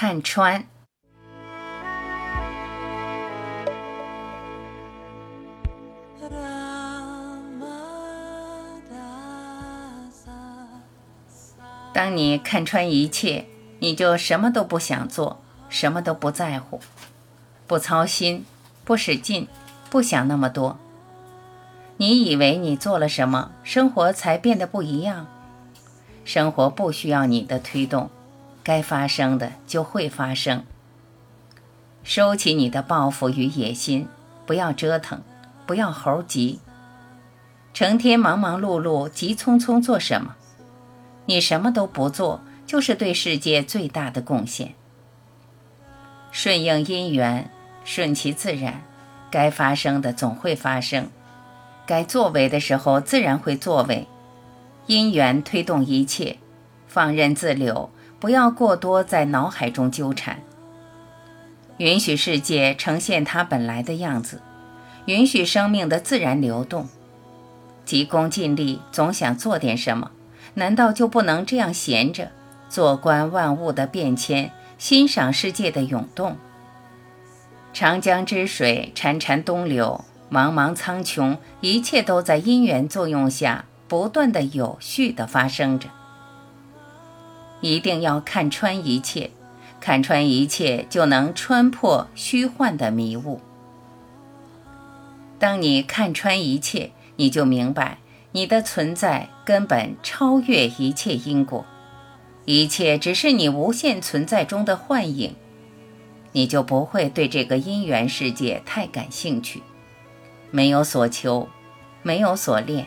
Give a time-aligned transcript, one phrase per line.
[0.00, 0.64] 看穿。
[11.92, 13.46] 当你看穿一切，
[13.80, 16.78] 你就什么都不想做，什么都不在乎，
[17.66, 18.46] 不操心，
[18.84, 19.48] 不使劲，
[19.90, 20.78] 不想那么多。
[21.96, 25.26] 你以为你做了什么，生活才变得不一样？
[26.24, 28.08] 生活不需要你的推动，
[28.68, 30.62] 该发生的就会发生。
[32.04, 34.06] 收起你的抱负与野心，
[34.44, 35.22] 不要折腾，
[35.64, 36.60] 不要猴急。
[37.72, 40.36] 成天忙忙碌碌、急匆匆做什么？
[41.24, 44.74] 你什么都不做，就是对世界最大的贡献。
[46.30, 47.50] 顺应因缘，
[47.84, 48.82] 顺其自然，
[49.30, 51.08] 该发生的总会发生。
[51.86, 54.06] 该作为的时候，自然会作为。
[54.86, 56.36] 因缘推动一切，
[56.86, 57.90] 放任自流，
[58.20, 60.40] 不要过多在脑海中纠缠。
[61.78, 64.40] 允许世界呈现它本来的样子，
[65.06, 66.88] 允许生命的自然流动。
[67.84, 70.10] 急功近利，总想做点什么，
[70.54, 72.30] 难道就不能这样闲着，
[72.68, 76.36] 坐观万物的变迁，欣赏世界的涌动？
[77.72, 80.04] 长江之水潺潺东流。
[80.30, 85.88] 茫茫苍穹，一切都在因缘作用下不断的有序的发生着。
[87.60, 89.30] 一定要看穿一切，
[89.80, 93.40] 看穿一切，就能穿破虚幻的迷雾。
[95.38, 97.98] 当你看穿一切，你就明白
[98.32, 101.64] 你的存在根本超越一切因果，
[102.44, 105.34] 一切只是你无限存在中的幻影，
[106.32, 109.62] 你就不会对这个因缘世界太感兴趣。
[110.50, 111.48] 没有所求，
[112.02, 112.86] 没有所恋，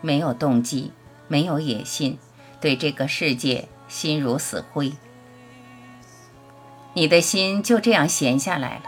[0.00, 0.92] 没有动机，
[1.28, 2.18] 没有野心，
[2.60, 4.94] 对这个世界心如死灰。
[6.94, 8.84] 你的心就这样闲下来了，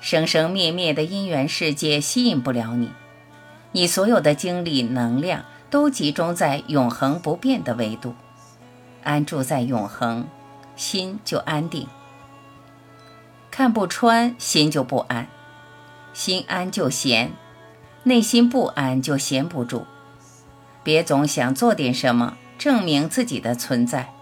[0.00, 2.90] 生生灭灭的因缘世界吸引不了你，
[3.72, 8.14] 你所有的精力能量都集中在永恒不变的维度，
[9.04, 10.26] 安住在永恒，
[10.74, 11.86] 心就安定。
[13.50, 15.28] 看不穿，心就不安。
[16.12, 17.32] 心安就闲，
[18.04, 19.86] 内心不安就闲不住。
[20.82, 24.12] 别总想做点什么证明自己的存在。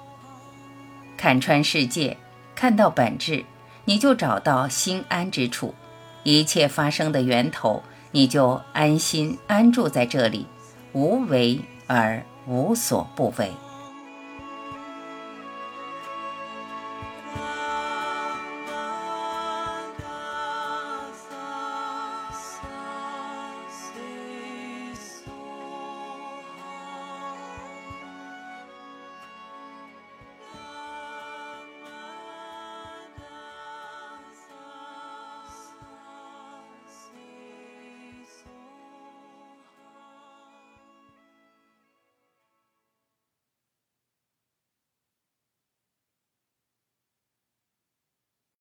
[1.19, 2.17] 看穿世界，
[2.55, 3.45] 看到本质，
[3.85, 5.75] 你就找到心安之处，
[6.23, 10.47] 一切发生的源头，你就安心安住在这里，
[10.93, 13.51] 无为而无所不为。